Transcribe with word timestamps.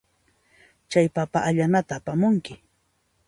Chay 0.91 1.07
papa 1.15 1.39
allanata 1.49 1.93
apamunki. 1.99 2.53